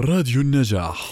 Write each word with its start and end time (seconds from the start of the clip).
راديو 0.00 0.40
النجاح. 0.40 1.10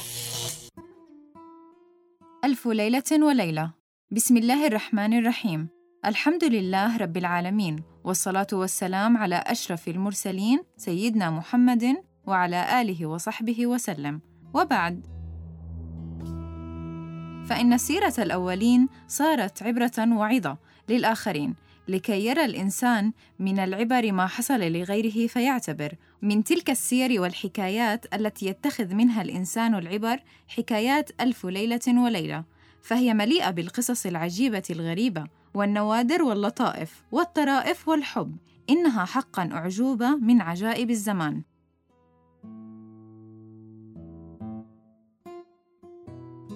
ألف 2.45 2.67
ليلة 2.67 3.03
وليلة. 3.13 3.73
بسم 4.11 4.37
الله 4.37 4.67
الرحمن 4.67 5.19
الرحيم. 5.19 5.69
الحمد 6.05 6.45
لله 6.45 6.97
رب 6.97 7.17
العالمين 7.17 7.83
والصلاة 8.05 8.47
والسلام 8.53 9.17
على 9.17 9.37
أشرف 9.47 9.89
المرسلين 9.89 10.63
سيدنا 10.77 11.31
محمد 11.31 11.97
وعلى 12.27 12.81
آله 12.81 13.07
وصحبه 13.07 13.67
وسلم. 13.67 14.21
وبعد. 14.55 15.07
فإن 17.49 17.79
سيرة 17.79 18.15
الأولين 18.19 18.89
صارت 19.09 19.63
عبرة 19.63 20.17
وعظة 20.17 20.57
للآخرين. 20.89 21.55
لكي 21.89 22.27
يرى 22.27 22.45
الإنسان 22.45 23.13
من 23.39 23.59
العبر 23.59 24.13
ما 24.13 24.27
حصل 24.27 24.61
لغيره 24.61 25.27
فيعتبر. 25.27 25.95
من 26.23 26.45
تلك 26.45 26.71
السير 26.71 27.21
والحكايات 27.21 28.15
التي 28.15 28.47
يتخذ 28.47 28.95
منها 28.95 29.23
الإنسان 29.23 29.75
العبر 29.75 30.19
حكايات 30.49 31.11
ألف 31.21 31.47
ليلة 31.47 31.81
وليلة 31.89 32.45
فهي 32.83 33.15
مليئة 33.15 33.51
بالقصص 33.51 34.07
العجيبة 34.07 34.63
الغريبة 34.71 35.27
والنوادر 35.55 36.23
واللطائف 36.23 37.05
والطرائف 37.13 37.89
والحب 37.89 38.37
إنها 38.71 39.05
حقا 39.05 39.49
أعجوبة 39.53 40.17
من 40.17 40.41
عجائب 40.41 40.91
الزمان. 40.91 41.43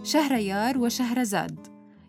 شهريار 0.03 0.79
وشهرزاد 0.79 1.67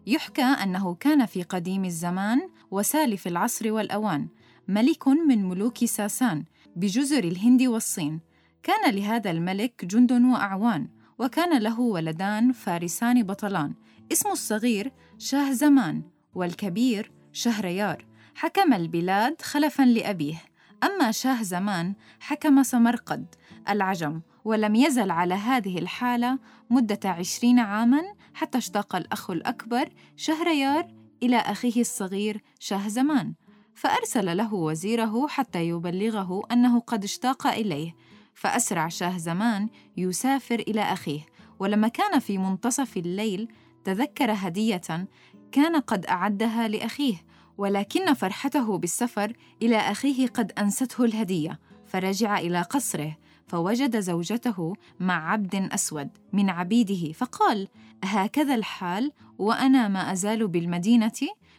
يحكى 0.07 0.41
أنه 0.41 0.95
كان 0.95 1.25
في 1.25 1.43
قديم 1.43 1.85
الزمان 1.85 2.49
وسالف 2.71 3.27
العصر 3.27 3.71
والأوان. 3.71 4.27
ملك 4.67 5.07
من 5.07 5.49
ملوك 5.49 5.85
ساسان 5.85 6.45
بجزر 6.75 7.23
الهند 7.23 7.61
والصين. 7.61 8.19
كان 8.63 8.93
لهذا 8.93 9.31
الملك 9.31 9.85
جند 9.85 10.11
وأعوان 10.11 10.87
وكان 11.19 11.61
له 11.61 11.79
ولدان 11.79 12.51
فارسان 12.51 13.23
بطلان. 13.23 13.73
اسم 14.11 14.29
الصغير 14.29 14.91
شاه 15.17 15.51
زمان 15.51 16.01
والكبير 16.35 17.11
شهريار 17.33 18.05
حكم 18.35 18.73
البلاد 18.73 19.41
خلفا 19.41 19.83
لأبيه. 19.83 20.41
أما 20.83 21.11
شاه 21.11 21.41
زمان 21.43 21.93
حكم 22.19 22.63
سمرقد 22.63 23.35
العجم 23.69 24.21
ولم 24.45 24.75
يزل 24.75 25.11
على 25.11 25.33
هذه 25.33 25.77
الحالة 25.77 26.39
مدة 26.69 26.99
عشرين 27.09 27.59
عاماً 27.59 28.01
حتى 28.33 28.57
اشتاق 28.57 28.95
الأخ 28.95 29.31
الأكبر 29.31 29.89
شهريار 30.15 31.00
إلى 31.23 31.37
أخيه 31.37 31.81
الصغير 31.81 32.41
شهزمان 32.59 33.33
فأرسل 33.75 34.37
له 34.37 34.53
وزيره 34.53 35.27
حتى 35.27 35.67
يبلغه 35.67 36.41
أنه 36.51 36.79
قد 36.79 37.03
اشتاق 37.03 37.47
إليه. 37.47 37.95
فأسرع 38.33 38.87
شهزمان 38.87 39.69
يسافر 39.97 40.59
إلى 40.59 40.81
أخيه 40.81 41.25
ولما 41.59 41.87
كان 41.87 42.19
في 42.19 42.37
منتصف 42.37 42.97
الليل 42.97 43.47
تذكر 43.83 44.31
هدية 44.35 45.07
كان 45.51 45.75
قد 45.75 46.05
أعدها 46.05 46.67
لأخيه 46.67 47.15
ولكن 47.57 48.13
فرحته 48.13 48.77
بالسفر 48.77 49.33
إلى 49.61 49.77
أخيه 49.77 50.27
قد 50.27 50.51
أنسته 50.51 51.03
الهدية 51.03 51.59
فرجع 51.85 52.39
إلى 52.39 52.61
قصره. 52.61 53.17
فوجد 53.47 53.99
زوجته 53.99 54.73
مع 54.99 55.31
عبد 55.31 55.55
أسود 55.55 56.09
من 56.33 56.49
عبيده 56.49 57.11
فقال 57.11 57.67
هكذا 58.03 58.55
الحال 58.55 59.11
وأنا 59.39 59.87
ما 59.87 60.11
أزال 60.11 60.47
بالمدينة 60.47 61.11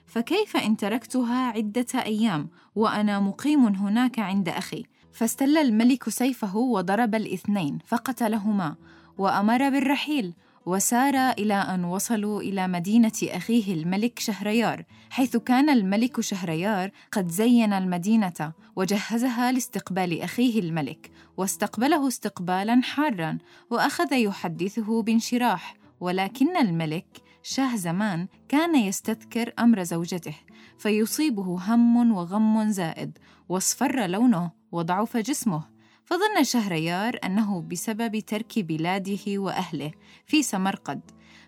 فكيف 0.06 0.56
إن 0.56 0.76
تركتها 0.76 1.46
عدة 1.46 1.86
أيام 1.94 2.48
وأنا 2.74 3.20
مقيم 3.20 3.66
هناك 3.66 4.18
عند 4.18 4.48
أخي 4.48 4.84
فاستل 5.12 5.58
الملك 5.58 6.08
سيفه 6.08 6.56
وضرب 6.56 7.14
الاثنين 7.14 7.78
فقتلهما 7.86 8.76
وأمر 9.18 9.70
بالرحيل 9.70 10.34
وسار 10.66 11.30
إلى 11.30 11.54
أن 11.54 11.84
وصلوا 11.84 12.40
إلى 12.40 12.68
مدينة 12.68 13.12
أخيه 13.22 13.74
الملك 13.74 14.18
شهريار، 14.18 14.84
حيث 15.10 15.36
كان 15.36 15.70
الملك 15.70 16.20
شهريار 16.20 16.90
قد 17.12 17.28
زين 17.28 17.72
المدينة 17.72 18.52
وجهزها 18.76 19.52
لاستقبال 19.52 20.22
أخيه 20.22 20.60
الملك، 20.60 21.10
واستقبله 21.36 22.08
استقبالا 22.08 22.80
حارا، 22.82 23.38
وأخذ 23.70 24.12
يحدثه 24.12 25.02
بانشراح، 25.02 25.74
ولكن 26.00 26.56
الملك 26.56 27.06
شاه 27.42 27.76
زمان 27.76 28.28
كان 28.48 28.76
يستذكر 28.76 29.52
أمر 29.58 29.82
زوجته، 29.82 30.34
فيصيبه 30.78 31.74
هم 31.74 32.12
وغم 32.12 32.70
زائد، 32.70 33.18
واصفر 33.48 34.06
لونه 34.06 34.50
وضعف 34.72 35.16
جسمه، 35.16 35.71
فظن 36.04 36.42
شهريار 36.42 37.18
أنه 37.24 37.62
بسبب 37.62 38.18
ترك 38.18 38.58
بلاده 38.58 39.20
وأهله 39.26 39.92
في 40.26 40.42
سمرقد 40.42 41.00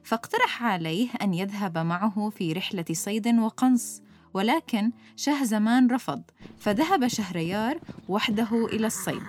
فاقترح 0.02 0.62
عليه 0.62 1.08
أن 1.22 1.34
يذهب 1.34 1.78
معه 1.78 2.30
في 2.30 2.52
رحلة 2.52 2.84
صيد 2.92 3.38
وقنص 3.38 4.02
ولكن 4.34 4.92
شهزمان 5.16 5.90
رفض 5.90 6.22
فذهب 6.58 7.08
شهريار 7.08 7.80
وحده 8.08 8.66
إلى 8.66 8.86
الصيد. 8.86 9.22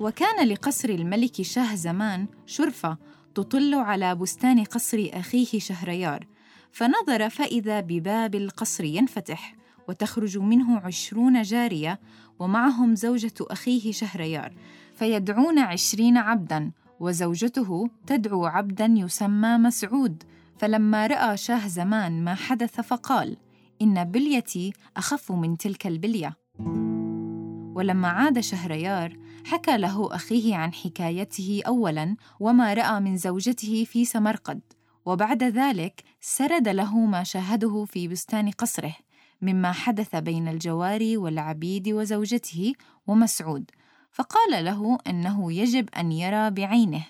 وكان 0.00 0.48
لقصر 0.48 0.88
الملك 0.88 1.42
شهزمان 1.42 2.26
شرفة 2.46 2.98
تطل 3.34 3.74
على 3.74 4.14
بستان 4.14 4.64
قصر 4.64 5.10
أخيه 5.12 5.58
شهريار 5.58 6.26
فنظر 6.72 7.30
فإذا 7.30 7.80
بباب 7.80 8.34
القصر 8.34 8.84
ينفتح 8.84 9.54
وتخرج 9.88 10.38
منه 10.38 10.78
عشرون 10.78 11.42
جارية 11.42 12.00
ومعهم 12.38 12.94
زوجة 12.94 13.34
أخيه 13.40 13.92
شهريار 13.92 14.52
فيدعون 14.94 15.58
عشرين 15.58 16.16
عبدا 16.16 16.70
وزوجته 17.00 17.90
تدعو 18.06 18.46
عبدا 18.46 18.94
يسمى 18.96 19.58
مسعود. 19.58 20.22
فلما 20.58 21.06
رأى 21.06 21.36
شاه 21.36 21.66
زمان 21.66 22.24
ما 22.24 22.34
حدث 22.34 22.80
فقال 22.80 23.36
إن 23.82 24.04
بليتي 24.04 24.72
أخف 24.96 25.32
من 25.32 25.56
تلك 25.56 25.86
البلية. 25.86 26.36
ولما 27.74 28.08
عاد 28.08 28.40
شهريار 28.40 29.16
حكى 29.44 29.76
له 29.76 30.14
أخيه 30.14 30.56
عن 30.56 30.72
حكايته 30.72 31.62
أولاً 31.66 32.16
وما 32.40 32.74
رأى 32.74 33.00
من 33.00 33.16
زوجته 33.16 33.84
في 33.84 34.04
سمرقد. 34.04 34.60
وبعد 35.06 35.42
ذلك 35.42 36.02
سرد 36.20 36.68
له 36.68 36.98
ما 36.98 37.22
شاهده 37.22 37.84
في 37.84 38.08
بستان 38.08 38.50
قصره. 38.50 38.94
مما 39.42 39.72
حدث 39.72 40.16
بين 40.16 40.48
الجواري 40.48 41.16
والعبيد 41.16 41.88
وزوجته 41.88 42.72
ومسعود 43.06 43.70
فقال 44.12 44.64
له 44.64 44.98
إنه 45.06 45.52
يجب 45.52 45.88
أن 45.94 46.12
يرى 46.12 46.50
بعينه. 46.50 47.04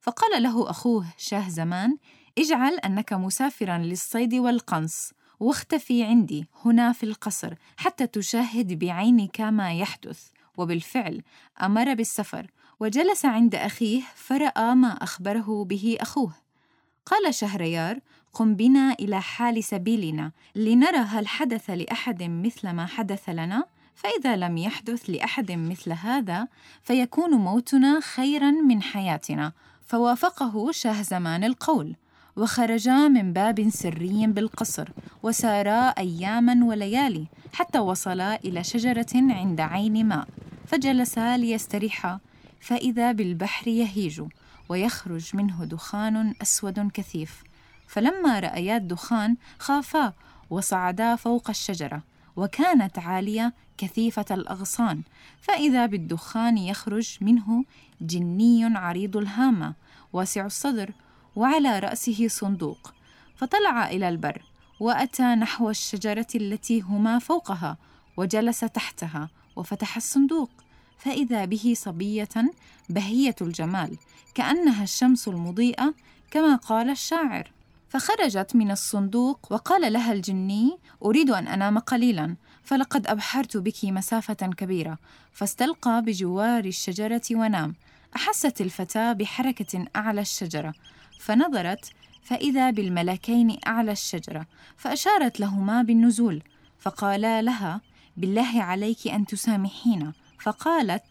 فقال 0.00 0.42
له 0.42 0.70
أخوه 0.70 1.06
شاه 1.18 1.48
زمان 1.48 1.96
اجعل 2.38 2.72
أنك 2.74 3.12
مسافرا 3.12 3.78
للصيد 3.78 4.34
والقنص 4.34 5.12
واختفي 5.40 6.04
عندي 6.04 6.46
هنا 6.64 6.92
في 6.92 7.02
القصر 7.02 7.54
حتى 7.76 8.06
تشاهد 8.06 8.78
بعينك 8.78 9.40
ما 9.40 9.72
يحدث. 9.72 10.28
وبالفعل 10.56 11.22
أمر 11.62 11.94
بالسفر 11.94 12.50
وجلس 12.80 13.24
عند 13.24 13.54
أخيه 13.54 14.02
فرأى 14.14 14.74
ما 14.74 14.88
أخبره 14.88 15.64
به 15.64 15.96
أخوه. 16.00 16.34
قال 17.06 17.34
شهريار 17.34 18.00
قم 18.34 18.54
بنا 18.54 18.92
إلى 18.92 19.20
حال 19.20 19.64
سبيلنا. 19.64 20.32
لنرى 20.56 20.98
هل 20.98 21.28
حدث 21.28 21.70
لأحد 21.70 22.22
مثل 22.22 22.70
ما 22.70 22.86
حدث 22.86 23.28
لنا. 23.28 23.64
فإذا 23.94 24.36
لم 24.36 24.56
يحدث 24.56 25.10
لأحد 25.10 25.52
مثل 25.52 25.92
هذا 25.92 26.48
فيكون 26.82 27.30
موتنا 27.30 28.00
خيرا 28.00 28.50
من 28.50 28.82
حياتنا. 28.82 29.52
فوافقه 29.86 30.72
شهزمان 30.72 31.44
القول 31.44 31.96
وخرجا 32.36 33.08
من 33.08 33.32
باب 33.32 33.68
سري 33.68 34.26
بالقصر 34.26 34.88
وسارا 35.22 35.88
اياما 35.88 36.64
وليالي 36.64 37.26
حتى 37.52 37.78
وصلا 37.78 38.34
إلى 38.44 38.64
شجرة 38.64 39.06
عند 39.14 39.60
عين 39.60 40.06
ماء 40.06 40.28
فجلسا 40.66 41.36
ليستريحا 41.36 42.18
فإذا 42.60 43.12
بالبحر 43.12 43.68
يهيج 43.68 44.22
ويخرج 44.68 45.36
منه 45.36 45.64
دخان 45.64 46.34
أسود 46.42 46.90
كثيف. 46.94 47.42
فلما 47.88 48.40
رأيا 48.40 48.76
الدخان 48.76 49.36
خافا 49.58 50.12
وصعدا 50.50 51.16
فوق 51.16 51.50
الشجرة 51.50 52.02
وكانت 52.36 52.98
عالية 52.98 53.54
كثيفة 53.78 54.24
الأغصان 54.30 55.02
فإذا 55.40 55.86
بالدخان 55.86 56.58
يخرج 56.58 57.18
منه 57.20 57.64
جني 58.00 58.64
عريض 58.64 59.16
الهامة 59.16 59.74
واسع 60.12 60.46
الصدر 60.46 60.90
وعلى 61.36 61.78
رأسه 61.78 62.28
صندوق 62.28 62.94
فطلع 63.36 63.88
إلى 63.88 64.08
البر 64.08 64.42
وأتى 64.80 65.22
نحو 65.22 65.70
الشجرة 65.70 66.26
التي 66.34 66.80
هما 66.80 67.18
فوقها 67.18 67.76
وجلس 68.16 68.60
تحتها 68.60 69.28
وفتح 69.56 69.96
الصندوق 69.96 70.50
فإذا 70.98 71.44
به 71.44 71.74
صبية 71.76 72.28
بهية 72.88 73.34
الجمال 73.40 73.96
كأنها 74.34 74.82
الشمس 74.82 75.28
المضيئة 75.28 75.94
كما 76.30 76.56
قال 76.56 76.90
الشاعر. 76.90 77.50
فخرجت 77.94 78.56
من 78.56 78.70
الصندوق 78.70 79.52
وقال 79.52 79.92
لها 79.92 80.12
الجني 80.12 80.78
أريد 81.04 81.30
أن 81.30 81.48
أنام 81.48 81.78
قليلا 81.78 82.36
فلقد 82.64 83.06
أبحرت 83.06 83.56
بك 83.56 83.84
مسافة 83.84 84.34
كبيرة. 84.34 84.98
فاستلقى 85.32 86.02
بجوار 86.02 86.64
الشجرة 86.64 87.22
ونام. 87.30 87.74
أحست 88.16 88.60
الفتاة 88.60 89.12
بحركة 89.12 89.84
أعلى 89.96 90.20
الشجرة. 90.20 90.74
فنظرت 91.20 91.90
فإذا 92.24 92.70
بالملكين 92.70 93.58
أعلى 93.66 93.92
الشجرة. 93.92 94.46
فأشارت 94.76 95.40
لهما 95.40 95.82
بالنزول. 95.82 96.42
فقالا 96.78 97.42
لها 97.42 97.80
بالله 98.16 98.62
عليك 98.62 99.08
أن 99.08 99.26
تسامحينا. 99.26 100.12
فقالت 100.40 101.04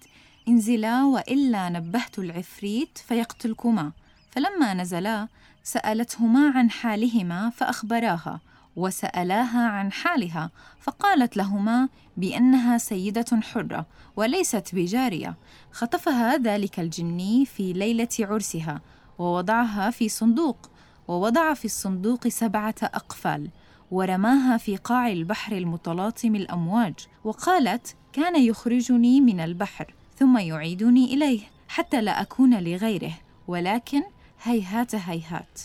انزلا 0.47 1.03
وإلا 1.03 1.69
نبهت 1.69 2.19
العفريت 2.19 2.97
فيقتلكما. 2.97 3.91
فلما 4.31 4.74
نزلا 4.74 5.27
سألتهما 5.63 6.50
عن 6.50 6.69
حالهما 6.69 7.50
فأخبراها 7.50 8.39
وسألاها 8.75 9.68
عن 9.68 9.92
حالها 9.92 10.51
فقالت 10.80 11.38
لهما 11.38 11.89
بأنها 12.18 12.77
سيدة 12.77 13.42
حرة 13.42 13.86
وليست 14.15 14.69
بجارية. 14.74 15.36
خطفها 15.71 16.38
ذلك 16.38 16.80
الجني 16.80 17.45
في 17.45 17.74
ليلة 17.74 18.07
عرسها 18.19 18.81
ووضعها 19.19 19.92
في 19.92 20.10
صندوق 20.10 20.69
ووضع 21.07 21.54
في 21.54 21.66
الصندوق 21.66 22.27
سبعة 22.27 22.75
أقفال 22.83 23.50
ورماها 23.92 24.57
في 24.57 24.77
قاع 24.77 25.12
البحر 25.12 25.57
المتلاطم 25.57 26.36
الأمواج 26.36 26.94
وقالت 27.24 27.95
كان 28.13 28.44
يخرجني 28.44 29.21
من 29.21 29.39
البحر 29.39 29.94
ثم 30.18 30.38
يعيدني 30.38 31.13
إليه 31.13 31.42
حتى 31.68 32.01
لا 32.01 32.21
أكون 32.21 32.59
لغيره 32.59 33.13
ولكن 33.48 34.04
هيهات 34.44 34.95
هيهات. 34.95 35.60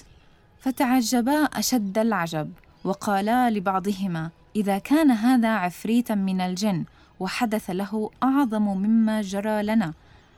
فتعجبا 0.61 1.45
أشد 1.45 1.99
العجب 1.99 2.53
وقالا 2.85 3.51
لبعضهما 3.51 4.31
إذا 4.57 4.79
كان 4.79 5.11
هذا 5.11 5.49
عفريتا 5.49 6.15
من 6.15 6.41
الجن 6.41 6.85
وحدث 7.21 7.71
له 7.71 8.11
أعظم 8.23 8.63
مما 8.63 9.23
جرى 9.23 9.63
لنا 9.63 9.93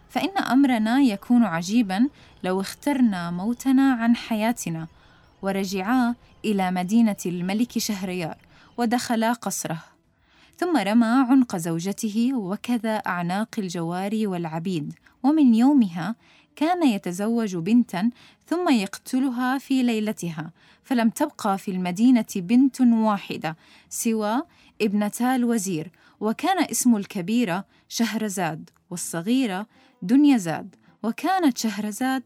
فإن 0.08 0.38
أمرنا 0.38 1.00
يكون 1.00 1.44
عجيبا 1.44 2.08
لو 2.44 2.60
اخترنا 2.60 3.30
موتنا 3.30 3.92
عن 3.92 4.16
حياتنا. 4.16 4.86
ورجعا 5.42 6.14
إلى 6.44 6.70
مدينة 6.70 7.16
الملك 7.26 7.78
شهريار 7.78 8.36
ودخلا 8.76 9.32
قصره. 9.32 9.82
ثم 10.56 10.76
رمى 10.76 11.06
عنق 11.06 11.56
زوجته 11.56 12.30
وكذا 12.34 12.96
أعناق 12.96 13.48
الجواري 13.58 14.26
والعبيد 14.26 14.92
ومن 15.22 15.54
يومها 15.54 16.14
كان 16.60 16.86
يتزوج 16.86 17.56
بنتا 17.56 18.10
ثم 18.46 18.68
يقتلها 18.68 19.58
في 19.58 19.82
ليلتها 19.82 20.50
فلم 20.84 21.10
تبقى 21.10 21.58
في 21.58 21.70
المدينة 21.70 22.26
بنت 22.36 22.80
واحدة 22.80 23.56
سوى 23.88 24.42
ابنتا 24.82 25.36
الوزير 25.36 25.90
وكان 26.20 26.64
اسم 26.64 26.96
الكبيرة 26.96 27.64
شهرزاد 27.88 28.70
والصغيرة 28.90 29.66
دنيزاد 30.02 30.74
وكانت 31.02 31.58
شهرزاد 31.58 32.22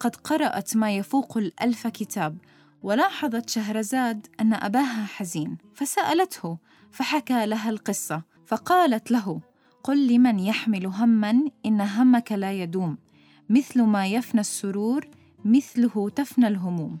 قد 0.00 0.16
قرأت 0.16 0.76
ما 0.76 0.96
يفوق 0.96 1.38
الألف 1.38 1.86
كتاب 1.86 2.38
ولاحظت 2.82 3.50
شهرزاد 3.50 4.26
أن 4.40 4.54
أباها 4.54 5.04
حزين 5.06 5.56
فسألته 5.74 6.58
فحكى 6.92 7.46
لها 7.46 7.70
القصة 7.70 8.22
فقالت 8.46 9.10
له 9.10 9.40
قل 9.82 10.06
لمن 10.06 10.38
يحمل 10.38 10.86
هما 10.86 11.42
إن 11.66 11.80
همك 11.80 12.32
لا 12.32 12.52
يدوم. 12.52 13.07
مثل 13.50 13.82
ما 13.82 14.06
يفنى 14.06 14.40
السرور 14.40 15.08
مثله 15.44 16.10
تفنى 16.10 16.48
الهموم. 16.48 16.98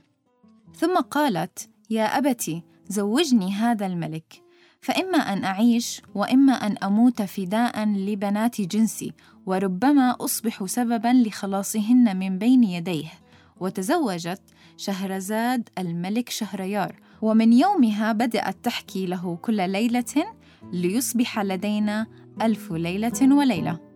ثم 0.74 0.96
قالت 0.96 1.68
يا 1.90 2.18
أبتي 2.18 2.62
زوجني 2.88 3.52
هذا 3.52 3.86
الملك. 3.86 4.42
فإما 4.80 5.18
أن 5.18 5.44
أعيش 5.44 6.02
وإما 6.14 6.52
أن 6.52 6.76
أموت 6.78 7.22
فداء 7.22 7.84
لبنات 7.84 8.60
جنسي 8.60 9.12
وربما 9.46 10.16
أصبح 10.20 10.64
سببا 10.64 11.22
لخلاصهن 11.26 12.16
من 12.16 12.38
بين 12.38 12.64
يديه. 12.64 13.10
وتزوجت 13.60 14.42
شهرزاد 14.76 15.68
الملك 15.78 16.28
شهريار. 16.28 17.00
ومن 17.22 17.52
يومها 17.52 18.12
بدأت 18.12 18.56
تحكي 18.64 19.06
له 19.06 19.36
كل 19.42 19.70
ليلة 19.70 20.24
ليصبح 20.72 21.38
لدينا 21.38 22.06
ألف 22.42 22.72
ليلة 22.72 23.34
وليلة. 23.34 23.87